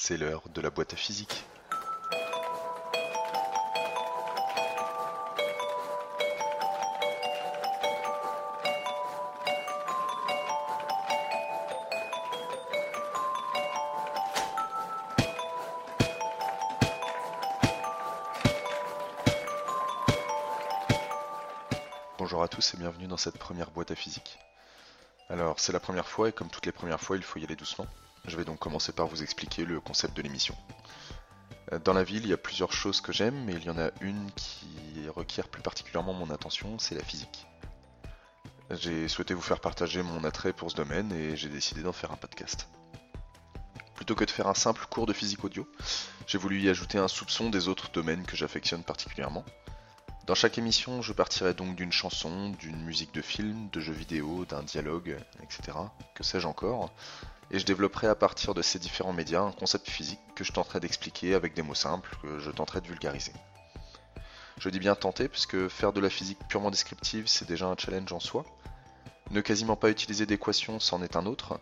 [0.00, 1.44] C'est l'heure de la boîte à physique.
[22.18, 24.38] Bonjour à tous et bienvenue dans cette première boîte à physique.
[25.28, 27.56] Alors, c'est la première fois et comme toutes les premières fois, il faut y aller
[27.56, 27.88] doucement.
[28.28, 30.54] Je vais donc commencer par vous expliquer le concept de l'émission.
[31.72, 33.78] Euh, Dans la ville, il y a plusieurs choses que j'aime, mais il y en
[33.78, 37.46] a une qui requiert plus particulièrement mon attention, c'est la physique.
[38.70, 42.12] J'ai souhaité vous faire partager mon attrait pour ce domaine et j'ai décidé d'en faire
[42.12, 42.68] un podcast.
[43.94, 45.66] Plutôt que de faire un simple cours de physique audio,
[46.26, 49.44] j'ai voulu y ajouter un soupçon des autres domaines que j'affectionne particulièrement.
[50.26, 54.44] Dans chaque émission, je partirai donc d'une chanson, d'une musique de film, de jeux vidéo,
[54.44, 55.78] d'un dialogue, etc.
[56.14, 56.92] Que sais-je encore?
[57.50, 60.80] Et je développerai à partir de ces différents médias un concept physique que je tenterai
[60.80, 63.32] d'expliquer avec des mots simples, que je tenterai de vulgariser.
[64.58, 68.12] Je dis bien tenter, puisque faire de la physique purement descriptive, c'est déjà un challenge
[68.12, 68.44] en soi.
[69.30, 71.60] Ne quasiment pas utiliser d'équations, c'en est un autre.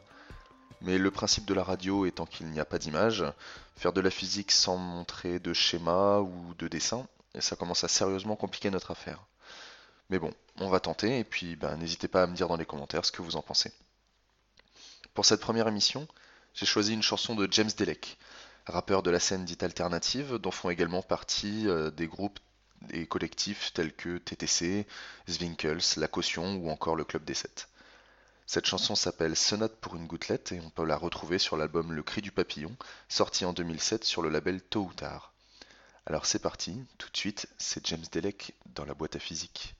[0.80, 3.24] Mais le principe de la radio étant qu'il n'y a pas d'image,
[3.76, 7.06] faire de la physique sans montrer de schéma ou de dessin,
[7.38, 9.20] ça commence à sérieusement compliquer notre affaire.
[10.10, 12.66] Mais bon, on va tenter, et puis ben, n'hésitez pas à me dire dans les
[12.66, 13.72] commentaires ce que vous en pensez.
[15.16, 16.06] Pour cette première émission,
[16.52, 18.18] j'ai choisi une chanson de James Delec,
[18.66, 22.38] rappeur de la scène dite alternative, dont font également partie euh, des groupes
[22.90, 24.86] et collectifs tels que TTC,
[25.26, 27.70] Zwinkels, La Caution ou encore le Club des Sept.
[28.44, 32.02] Cette chanson s'appelle Sonate pour une gouttelette et on peut la retrouver sur l'album Le
[32.02, 32.76] Cri du Papillon,
[33.08, 35.32] sorti en 2007 sur le label Tôt ou Tard.
[36.04, 39.76] Alors c'est parti, tout de suite, c'est James Delec dans la boîte à physique.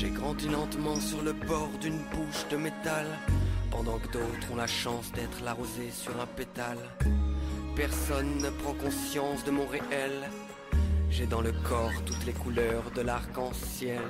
[0.00, 3.04] J'ai grandi lentement sur le bord d'une bouche de métal,
[3.68, 6.78] pendant que d'autres ont la chance d'être l'arrosé sur un pétale.
[7.74, 10.30] Personne ne prend conscience de mon réel.
[11.10, 14.04] J'ai dans le corps toutes les couleurs de l'arc-en-ciel.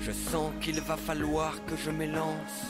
[0.00, 2.64] Je sens qu'il va falloir que je m'élance.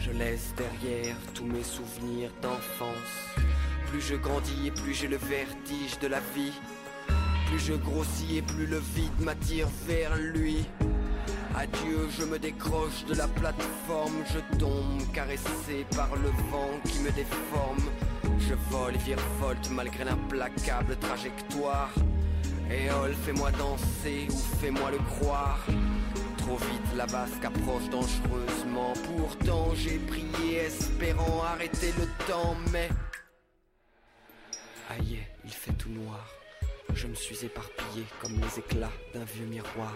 [0.00, 3.14] Je laisse derrière tous mes souvenirs d'enfance.
[3.92, 6.58] Plus je grandis et plus j'ai le vertige de la vie.
[7.46, 10.66] Plus je grossis et plus le vide m'attire vers lui.
[11.58, 17.10] Adieu, je me décroche de la plateforme, je tombe caressé par le vent qui me
[17.10, 17.90] déforme.
[18.38, 21.88] Je vole et virevolte malgré l'implacable trajectoire.
[22.70, 25.64] Éole, fais-moi danser ou fais-moi le croire.
[26.36, 28.92] Trop vite la vasque approche dangereusement.
[29.16, 32.90] Pourtant j'ai prié espérant arrêter le temps, mais
[34.90, 36.28] aïe, il fait tout noir.
[36.92, 39.94] Je me suis éparpillé comme les éclats d'un vieux miroir.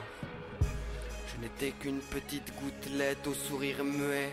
[1.40, 4.30] Je n'étais qu'une petite gouttelette au sourire muet.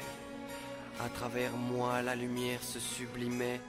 [1.00, 3.62] À travers moi, la lumière se sublimait.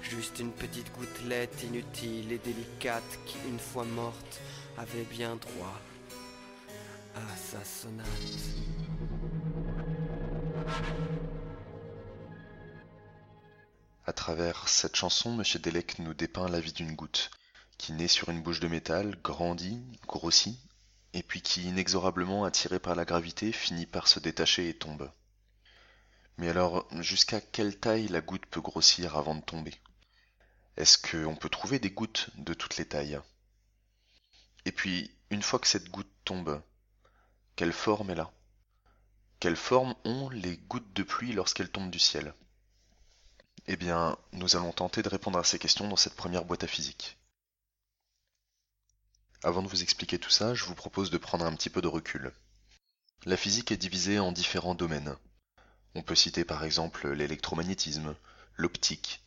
[0.00, 4.40] Juste une petite gouttelette inutile et délicate qui, une fois morte,
[4.78, 5.78] avait bien droit
[7.16, 8.06] à sa sonate.
[14.06, 17.30] À travers cette chanson, Monsieur Delec nous dépeint la vie d'une goutte,
[17.76, 20.58] qui naît sur une bouche de métal, grandit, grossit,
[21.16, 25.10] et puis qui, inexorablement attirée par la gravité, finit par se détacher et tombe.
[26.36, 29.72] Mais alors, jusqu'à quelle taille la goutte peut grossir avant de tomber?
[30.76, 33.18] Est-ce qu'on peut trouver des gouttes de toutes les tailles?
[34.66, 36.62] Et puis, une fois que cette goutte tombe,
[37.56, 38.30] quelle forme elle a?
[39.40, 42.34] Quelle forme ont les gouttes de pluie lorsqu'elles tombent du ciel?
[43.68, 46.66] Eh bien, nous allons tenter de répondre à ces questions dans cette première boîte à
[46.66, 47.16] physique.
[49.46, 51.86] Avant de vous expliquer tout ça, je vous propose de prendre un petit peu de
[51.86, 52.32] recul.
[53.26, 55.14] La physique est divisée en différents domaines.
[55.94, 58.16] On peut citer par exemple l'électromagnétisme,
[58.56, 59.22] l'optique,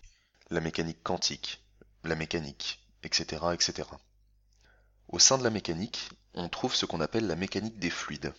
[0.49, 1.63] la mécanique quantique,
[2.03, 3.87] la mécanique, etc., etc.
[5.07, 8.33] Au sein de la mécanique, on trouve ce qu'on appelle la mécanique des fluides.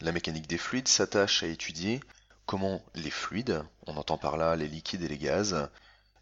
[0.00, 2.00] La mécanique des fluides s'attache à étudier
[2.46, 5.70] comment les fluides, on entend par là les liquides et les gaz,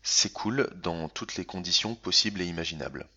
[0.03, 3.09] s'écoulent dans toutes les conditions possibles et imaginables.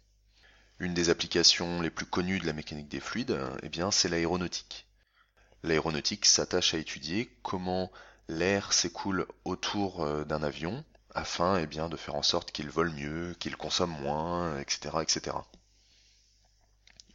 [0.79, 4.87] Une des applications les plus connues de la mécanique des fluides, eh bien, c'est l'aéronautique.
[5.63, 7.91] L'aéronautique s'attache à étudier comment
[8.27, 10.83] l'air s'écoule autour euh, d'un avion
[11.15, 15.37] afin eh bien, de faire en sorte qu'il vole mieux, qu'il consomme moins, etc., etc.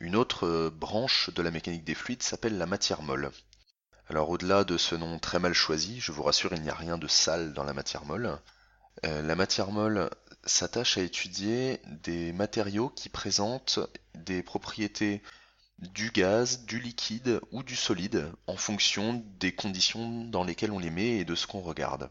[0.00, 3.30] Une autre euh, branche de la mécanique des fluides s'appelle la matière molle.
[4.08, 6.96] Alors au-delà de ce nom très mal choisi, je vous rassure, il n'y a rien
[6.96, 8.38] de sale dans la matière molle.
[9.04, 10.10] Euh, la matière molle
[10.44, 13.80] s'attache à étudier des matériaux qui présentent
[14.14, 15.22] des propriétés
[15.78, 20.90] du gaz, du liquide ou du solide en fonction des conditions dans lesquelles on les
[20.90, 22.10] met et de ce qu'on regarde.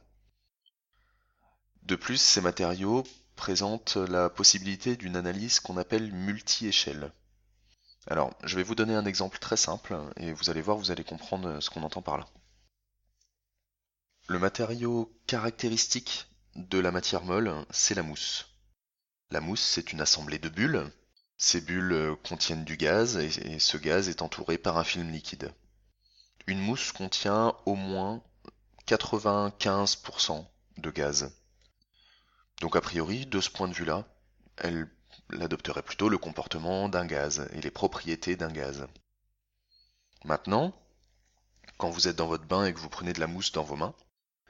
[1.84, 3.04] De plus, ces matériaux
[3.36, 7.12] présentent la possibilité d'une analyse qu'on appelle multi-échelle.
[8.08, 11.04] Alors, je vais vous donner un exemple très simple et vous allez voir, vous allez
[11.04, 12.28] comprendre ce qu'on entend par là.
[14.28, 18.48] Le matériau caractéristique de la matière molle, c'est la mousse.
[19.32, 20.92] La mousse, c'est une assemblée de bulles.
[21.38, 25.54] Ces bulles contiennent du gaz et ce gaz est entouré par un film liquide.
[26.48, 28.24] Une mousse contient au moins
[28.88, 30.46] 95%
[30.78, 31.32] de gaz.
[32.62, 34.06] Donc a priori, de ce point de vue-là,
[34.58, 34.90] elle
[35.32, 38.88] elle adopterait plutôt le comportement d'un gaz et les propriétés d'un gaz.
[40.26, 40.74] Maintenant,
[41.78, 43.76] quand vous êtes dans votre bain et que vous prenez de la mousse dans vos
[43.76, 43.94] mains,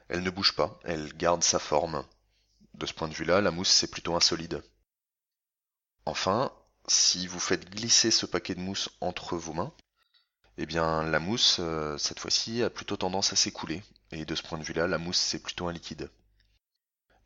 [0.10, 2.06] elle ne bouge pas, elle garde sa forme.
[2.74, 4.64] De ce point de vue-là, la mousse c'est plutôt un solide.
[6.06, 6.52] Enfin,
[6.88, 9.74] si vous faites glisser ce paquet de mousse entre vos mains,
[10.58, 13.84] eh bien la mousse, euh, cette fois-ci, a plutôt tendance à s'écouler.
[14.12, 16.10] Et de ce point de vue-là, la mousse c'est plutôt un liquide.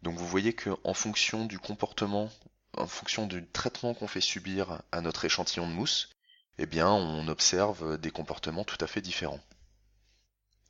[0.02, 2.30] Donc vous voyez que en fonction du comportement
[2.78, 6.10] en fonction du traitement qu'on fait subir à notre échantillon de mousse,
[6.58, 9.40] eh bien, on observe des comportements tout à fait différents.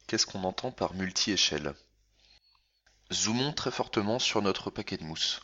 [0.08, 1.74] Qu'est-ce qu'on entend par multi-échelle?
[3.12, 5.42] Zoomons très fortement sur notre paquet de mousse.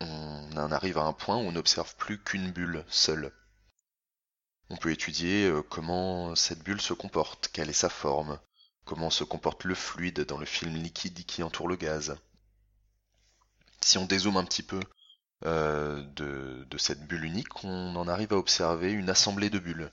[0.00, 3.32] On en arrive à un point où on n'observe plus qu'une bulle seule.
[4.68, 8.38] On peut étudier euh, comment cette bulle se comporte, quelle est sa forme,
[8.84, 12.16] comment se comporte le fluide dans le film liquide qui entoure le gaz.
[13.80, 14.80] Si on dézoome un petit peu
[15.44, 19.92] euh, de, cette bulle unique, on en arrive à observer une assemblée de bulles.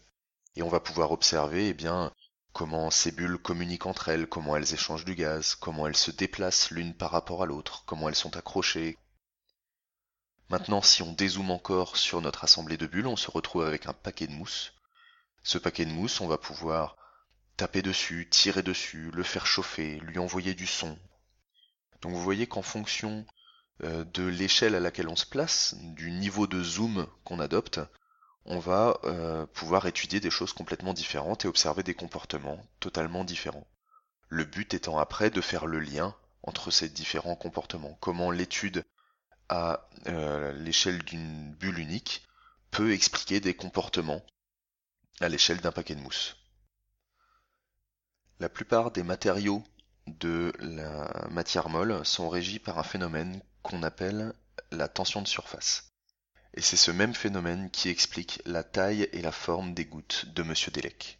[0.55, 2.11] Et on va pouvoir observer eh bien,
[2.53, 6.69] comment ces bulles communiquent entre elles, comment elles échangent du gaz, comment elles se déplacent
[6.69, 8.97] l'une par rapport à l'autre, comment elles sont accrochées.
[10.49, 13.93] Maintenant, si on dézoome encore sur notre assemblée de bulles, on se retrouve avec un
[13.93, 14.73] paquet de mousse.
[15.41, 16.95] Ce paquet de mousse, on va pouvoir
[17.57, 20.97] taper dessus, tirer dessus, le faire chauffer, lui envoyer du son.
[22.01, 23.25] Donc vous voyez qu'en fonction
[23.83, 27.79] euh, de l'échelle à laquelle on se place, du niveau de zoom qu'on adopte,
[28.45, 33.67] on va euh, pouvoir étudier des choses complètement différentes et observer des comportements totalement différents.
[34.29, 37.97] Le but étant après de faire le lien entre ces différents comportements.
[38.01, 38.83] Comment l'étude
[39.49, 42.23] à euh, l'échelle d'une bulle unique
[42.71, 44.23] peut expliquer des comportements
[45.21, 46.35] à l'échelle d'un paquet de mousse.
[48.39, 49.63] La plupart des matériaux
[50.07, 54.33] de la matière molle sont régis par un phénomène qu'on appelle
[54.71, 55.92] la tension de surface.
[56.55, 60.43] Et c'est ce même phénomène qui explique la taille et la forme des gouttes de
[60.43, 61.19] Monsieur Delec.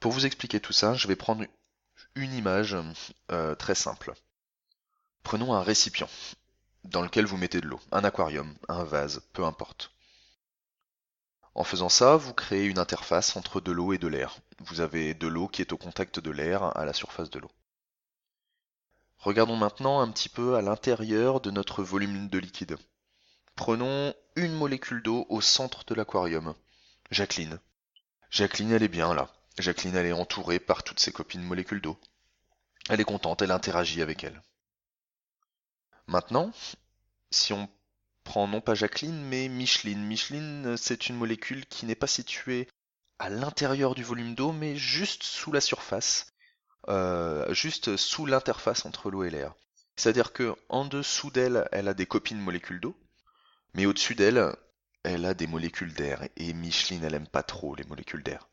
[0.00, 1.44] Pour vous expliquer tout ça, je vais prendre
[2.14, 2.76] une image
[3.30, 4.14] euh, très simple.
[5.22, 6.08] Prenons un récipient
[6.84, 9.90] dans lequel vous mettez de l'eau, un aquarium, un vase, peu importe.
[11.54, 14.36] En faisant ça, vous créez une interface entre de l'eau et de l'air.
[14.58, 17.50] Vous avez de l'eau qui est au contact de l'air à la surface de l'eau.
[19.18, 22.76] Regardons maintenant un petit peu à l'intérieur de notre volume de liquide.
[23.56, 26.54] Prenons une molécule d'eau au centre de l'aquarium.
[27.10, 27.60] Jacqueline.
[28.30, 29.30] Jacqueline, elle est bien là.
[29.58, 31.96] Jacqueline, elle est entourée par toutes ses copines molécules d'eau.
[32.88, 34.42] Elle est contente, elle interagit avec elle.
[36.06, 36.52] Maintenant,
[37.30, 37.68] si on
[38.24, 40.04] prend non pas Jacqueline, mais Micheline.
[40.04, 42.68] Micheline, c'est une molécule qui n'est pas située
[43.18, 46.32] à l'intérieur du volume d'eau, mais juste sous la surface.
[46.88, 49.54] Euh, juste sous l'interface entre l'eau et l'air.
[49.96, 52.96] C'est-à-dire que en dessous d'elle, elle a des copines molécules d'eau,
[53.74, 54.54] mais au-dessus d'elle,
[55.02, 56.26] elle a des molécules d'air.
[56.36, 58.48] Et Micheline, elle aime pas trop les molécules d'air.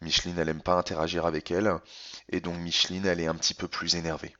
[0.00, 1.72] Micheline, elle aime pas interagir avec elle,
[2.28, 4.36] et donc Micheline, elle est un petit peu plus énervée.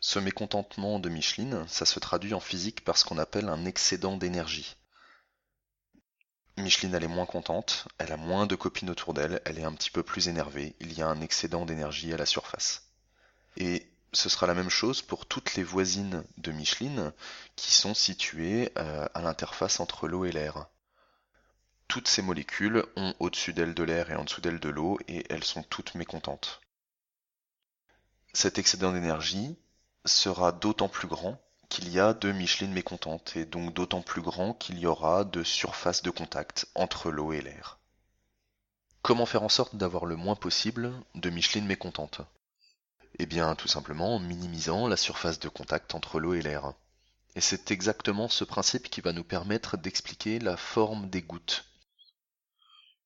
[0.00, 4.16] Ce mécontentement de Micheline, ça se traduit en physique par ce qu'on appelle un excédent
[4.16, 4.76] d'énergie.
[6.58, 9.74] Micheline, elle est moins contente, elle a moins de copines autour d'elle, elle est un
[9.74, 12.90] petit peu plus énervée, il y a un excédent d'énergie à la surface.
[13.56, 13.86] Et
[14.16, 17.12] ce sera la même chose pour toutes les voisines de Micheline
[17.54, 20.68] qui sont situées euh, à l'interface entre l'eau et l'air.
[21.86, 25.24] toutes ces molécules ont au-dessus d'elles de l'air et en dessous d'elles de l'eau, et
[25.28, 26.60] elles sont toutes mécontentes.
[28.32, 29.56] Cet excédent d'énergie
[30.06, 34.54] sera d'autant plus grand qu'il y a de Micheline mécontentes, et donc d'autant plus grand
[34.54, 37.78] qu'il y aura de surface de contact entre l'eau et l'air.
[39.02, 42.22] Comment faire en sorte d'avoir le moins possible de Micheline mécontentes
[43.18, 46.74] Eh bien, tout simplement en minimisant la surface de contact entre l'eau et l'air.
[47.34, 51.64] Et c'est exactement ce principe qui va nous permettre d'expliquer la forme des gouttes.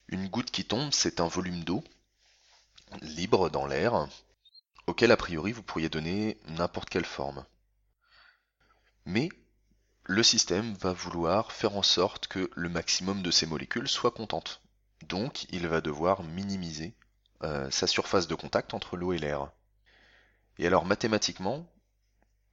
[0.08, 1.84] Une goutte qui tombe, c'est un volume d'eau
[3.02, 4.08] libre dans l'air,
[4.86, 7.44] auquel a priori vous pourriez donner n'importe quelle forme.
[9.04, 9.28] Mais
[10.04, 14.60] le système va vouloir faire en sorte que le maximum de ces molécules soient contentes.
[15.06, 16.94] Donc il va devoir minimiser
[17.42, 19.50] euh, sa surface de contact entre l'eau et l'air.
[20.58, 21.66] Et alors mathématiquement,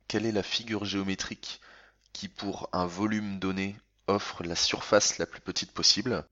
[0.07, 1.61] quelle est la figure géométrique
[2.13, 3.75] qui pour un volume donné
[4.07, 6.25] offre la surface la plus petite possible?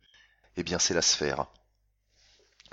[0.57, 1.48] Eh bien c'est la sphère.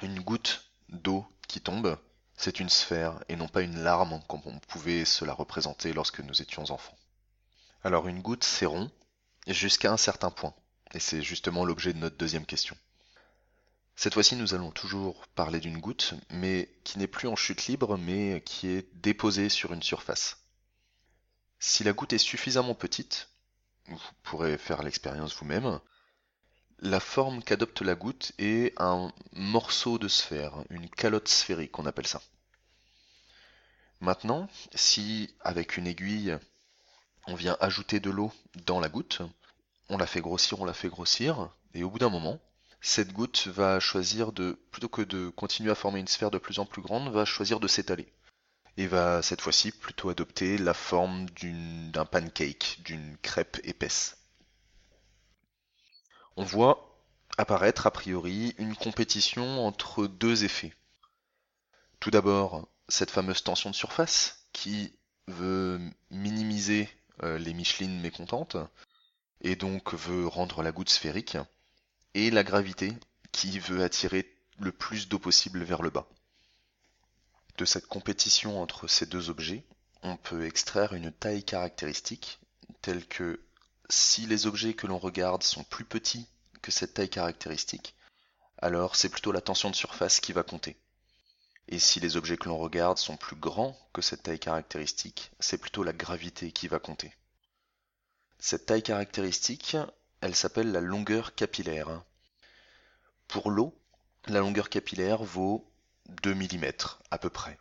[0.02, 1.98] Une goutte d'eau qui tombe,
[2.36, 6.20] c'est une sphère et non pas une larme comme on pouvait se la représenter lorsque
[6.20, 6.96] nous étions enfants.
[7.84, 8.90] Alors une goutte, c'est rond,
[9.46, 10.54] jusqu'à un certain point.
[10.94, 12.76] Et c'est justement l'objet de notre deuxième question.
[13.94, 17.96] Cette fois-ci, nous allons toujours parler d'une goutte, mais qui n'est plus en chute libre,
[17.98, 20.38] mais qui est déposée sur une surface.
[21.58, 23.28] Si la goutte est suffisamment petite,
[23.86, 25.80] vous pourrez faire l'expérience vous-même,
[26.78, 32.08] la forme qu'adopte la goutte est un morceau de sphère, une calotte sphérique, on appelle
[32.08, 32.20] ça.
[34.00, 36.36] Maintenant, si avec une aiguille,
[37.28, 38.32] on vient ajouter de l'eau
[38.66, 39.22] dans la goutte,
[39.88, 42.40] on la fait grossir, on la fait grossir, et au bout d'un moment,
[42.84, 46.58] cette goutte va choisir de, plutôt que de continuer à former une sphère de plus
[46.58, 48.12] en plus grande, va choisir de s'étaler.
[48.76, 54.18] Et va cette fois-ci plutôt adopter la forme d'un pancake, d'une crêpe épaisse.
[56.36, 56.98] On voit
[57.38, 60.74] apparaître a priori une compétition entre deux effets.
[62.00, 64.92] Tout d'abord, cette fameuse tension de surface qui
[65.28, 66.88] veut minimiser
[67.22, 68.56] euh, les Michelines mécontentes,
[69.40, 71.36] et donc veut rendre la goutte sphérique,
[72.14, 72.92] et la gravité
[73.32, 76.06] qui veut attirer le plus d'eau possible vers le bas.
[77.58, 79.64] De cette compétition entre ces deux objets,
[80.02, 82.40] on peut extraire une taille caractéristique,
[82.80, 83.40] telle que
[83.88, 86.26] si les objets que l'on regarde sont plus petits
[86.60, 87.94] que cette taille caractéristique,
[88.58, 90.76] alors c'est plutôt la tension de surface qui va compter.
[91.68, 95.58] Et si les objets que l'on regarde sont plus grands que cette taille caractéristique, c'est
[95.58, 97.14] plutôt la gravité qui va compter.
[98.38, 99.76] Cette taille caractéristique,
[100.22, 102.04] elle s'appelle la longueur capillaire.
[103.26, 103.76] Pour l'eau,
[104.26, 105.68] la longueur capillaire vaut
[106.08, 106.70] 2 mm
[107.10, 107.58] à peu près.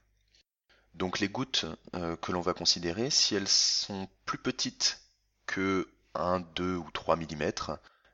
[0.94, 1.66] Donc les gouttes
[1.96, 5.02] euh, que l'on va considérer, si elles sont plus petites
[5.48, 7.52] que 1, 2 ou 3 mm,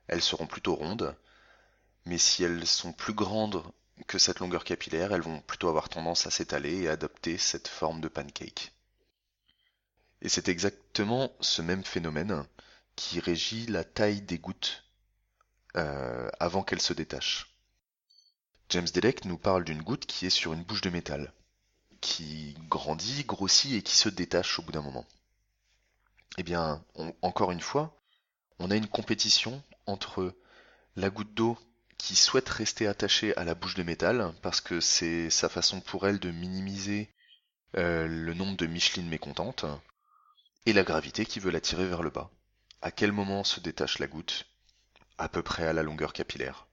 [0.07, 1.15] elles seront plutôt rondes.
[2.05, 3.61] Mais si elles sont plus grandes
[4.07, 7.99] que cette longueur capillaire, elles vont plutôt avoir tendance à s'étaler et adopter cette forme
[7.99, 8.71] de pancake.
[10.21, 12.45] Et c'est exactement ce même phénomène
[12.97, 14.83] qui régit la taille des gouttes
[15.77, 17.55] euh, avant qu'elles se détachent.
[18.69, 21.31] James Delec nous parle d'une goutte qui est sur une bouche de métal,
[22.01, 25.05] qui grandit, grossit et qui se détache au bout d'un moment.
[26.37, 26.83] Eh bien,
[27.21, 27.97] encore une fois,
[28.59, 30.35] on a une compétition entre
[30.95, 31.57] la goutte d'eau
[31.97, 36.07] qui souhaite rester attachée à la bouche de métal parce que c'est sa façon pour
[36.07, 37.09] elle de minimiser
[37.75, 39.65] euh, le nombre de Micheline mécontentes
[40.65, 42.31] et la gravité qui veut la tirer vers le bas.
[42.81, 44.45] À quel moment se détache la goutte?
[45.17, 46.67] À peu près à la longueur capillaire.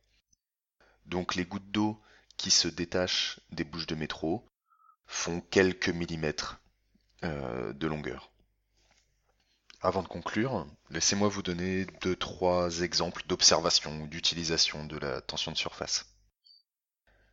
[1.07, 2.01] Donc les gouttes d'eau
[2.37, 4.47] qui se détachent des bouches de métro
[5.07, 6.61] font quelques millimètres
[7.25, 8.31] euh, de longueur.
[9.81, 15.53] Avant de conclure, laissez-moi vous donner deux, trois exemples d'observation ou d'utilisation de la tension
[15.53, 16.07] de surface.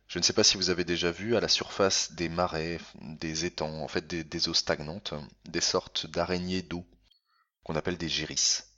[0.06, 3.44] Je ne sais pas si vous avez déjà vu à la surface des marais, des
[3.46, 5.14] étangs, en fait des, des eaux stagnantes,
[5.46, 6.86] des sortes d'araignées d'eau
[7.64, 8.76] qu'on appelle des gérisses.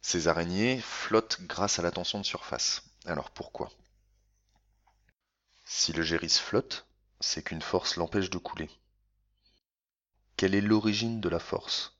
[0.00, 2.82] Ces araignées flottent grâce à la tension de surface.
[3.04, 3.70] Alors pourquoi?
[5.64, 6.86] Si le géris flotte,
[7.20, 8.70] c'est qu'une force l'empêche de couler.
[10.36, 11.96] Quelle est l'origine de la force?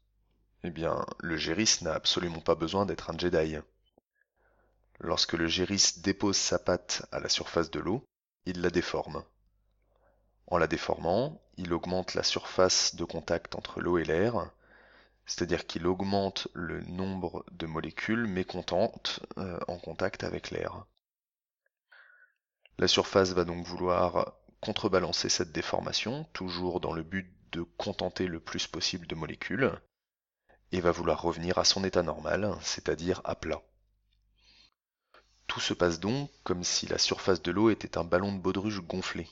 [0.63, 3.57] Eh bien, le Géris n'a absolument pas besoin d'être un Jedi.
[4.99, 8.05] Lorsque le Géris dépose sa patte à la surface de l'eau,
[8.47, 9.25] il la déforme.
[10.49, 14.51] En la déformant, il augmente la surface de contact entre l'eau et l'air,
[15.27, 20.87] c'est-à-dire qu'il augmente le nombre de molécules mécontentes euh, en contact avec l'air.
[22.79, 28.41] La surface va donc vouloir contrebalancer cette déformation, toujours dans le but de contenter le
[28.41, 29.73] plus possible de molécules,
[30.73, 33.63] et va vouloir revenir à son état normal, c'est-à-dire à plat.
[35.47, 38.81] Tout se passe donc comme si la surface de l'eau était un ballon de baudruche
[38.81, 39.29] gonflé.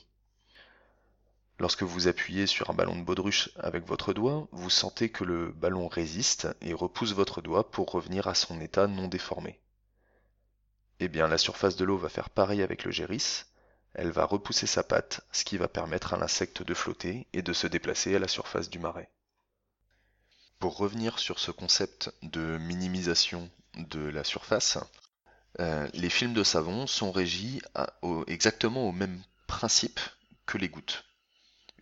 [1.57, 5.53] Lorsque vous appuyez sur un ballon de baudruche avec votre doigt, vous sentez que le
[5.53, 9.59] ballon résiste et repousse votre doigt pour revenir à son état non déformé.
[10.99, 13.45] Eh bien, la surface de l'eau va faire pareil avec le géris,
[13.93, 17.53] elle va repousser sa patte, ce qui va permettre à l'insecte de flotter et de
[17.53, 19.09] se déplacer à la surface du marais.
[20.59, 24.77] Pour revenir sur ce concept de minimisation de la surface,
[25.61, 27.61] euh, les films de savon sont régis
[28.27, 30.01] exactement au même principe
[30.45, 31.05] que les gouttes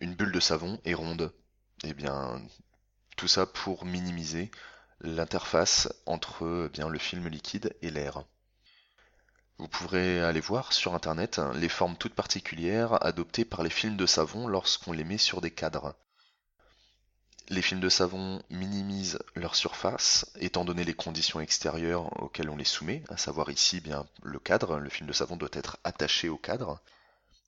[0.00, 1.32] une bulle de savon est ronde.
[1.84, 2.42] Et bien,
[3.16, 4.50] tout ça pour minimiser
[5.00, 8.24] l'interface entre eh bien, le film liquide et l'air.
[9.58, 14.06] Vous pourrez aller voir sur internet les formes toutes particulières adoptées par les films de
[14.06, 15.94] savon lorsqu'on les met sur des cadres.
[17.50, 22.64] Les films de savon minimisent leur surface étant donné les conditions extérieures auxquelles on les
[22.64, 26.38] soumet, à savoir ici bien le cadre, le film de savon doit être attaché au
[26.38, 26.80] cadre,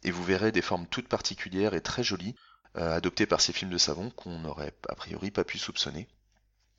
[0.06, 2.36] et vous verrez des formes toutes particulières et très jolies
[2.76, 6.06] euh, adoptées par ces films de savon qu'on n'aurait a priori pas pu soupçonner.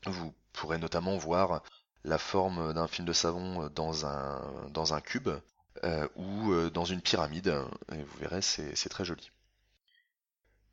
[0.05, 1.61] Vous pourrez notamment voir
[2.05, 5.29] la forme d'un film de savon dans un, dans un cube
[5.83, 7.53] euh, ou euh, dans une pyramide,
[7.91, 9.29] et vous verrez c'est très joli.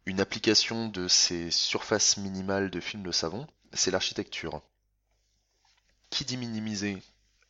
[0.06, 4.62] Une application de ces surfaces minimales de films de savon, c'est l'architecture.
[6.10, 7.02] Qui dit minimiser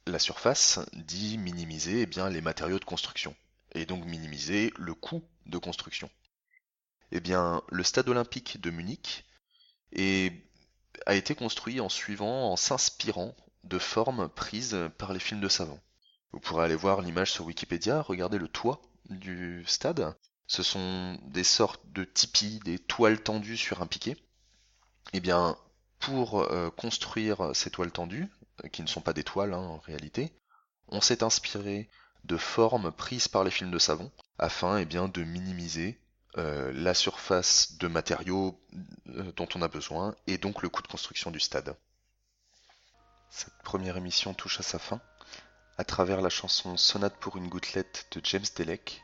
[0.06, 3.34] la surface dit minimiser eh bien, les matériaux de construction
[3.74, 6.10] et donc minimiser le coût de construction.
[7.12, 9.24] Eh bien, le stade olympique de Munich
[11.06, 15.80] a été construit en suivant, en s'inspirant de formes prises par les films de savon.
[16.32, 20.16] Vous pourrez aller voir l'image sur Wikipédia, regardez le toit du stade.
[20.46, 24.16] Ce sont des sortes de tipis, des toiles tendues sur un piquet.
[25.12, 25.56] Eh bien,
[26.00, 28.28] pour euh, construire ces toiles tendues,
[28.72, 30.32] qui ne sont pas des toiles hein, en réalité,
[30.88, 31.88] on s'est inspiré
[32.24, 36.00] de formes prises par les films de savon afin eh bien, de minimiser
[36.36, 38.60] euh, la surface de matériaux
[39.08, 41.76] euh, dont on a besoin et donc le coût de construction du stade.
[43.30, 45.00] Cette première émission touche à sa fin.
[45.76, 49.02] À travers la chanson Sonate pour une gouttelette de James Delec,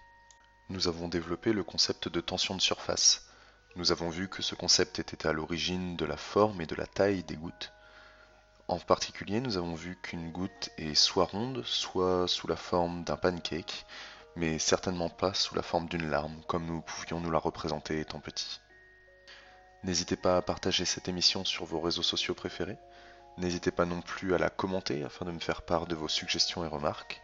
[0.68, 3.26] nous avons développé le concept de tension de surface.
[3.76, 6.86] Nous avons vu que ce concept était à l'origine de la forme et de la
[6.86, 7.72] taille des gouttes,
[8.70, 13.16] en particulier, nous avons vu qu'une goutte est soit ronde, soit sous la forme d'un
[13.16, 13.84] pancake,
[14.36, 18.20] mais certainement pas sous la forme d'une larme, comme nous pouvions nous la représenter étant
[18.20, 18.60] petits.
[19.82, 22.78] N'hésitez pas à partager cette émission sur vos réseaux sociaux préférés.
[23.38, 26.64] N'hésitez pas non plus à la commenter afin de me faire part de vos suggestions
[26.64, 27.20] et remarques.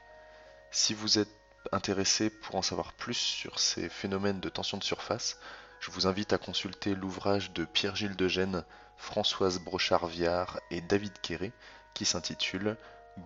[0.72, 1.30] Si vous êtes
[1.70, 5.38] intéressé pour en savoir plus sur ces phénomènes de tension de surface,
[5.86, 8.64] je vous invite à consulter l'ouvrage de Pierre-Gilles de Gênes
[8.96, 11.52] Françoise Brochard-Viard et David Quéré
[11.94, 12.76] qui s'intitule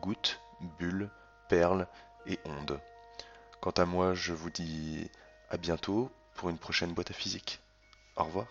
[0.02, 0.42] Gouttes,
[0.78, 1.08] bulles,
[1.48, 1.88] perles
[2.26, 2.78] et ondes.
[3.62, 5.10] Quant à moi, je vous dis
[5.48, 7.60] à bientôt pour une prochaine boîte à physique.
[8.16, 8.46] Au revoir.